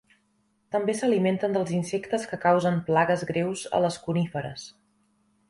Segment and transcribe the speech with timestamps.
[0.75, 4.67] També s'alimenten dels insectes que causen plagues greus a les coníferes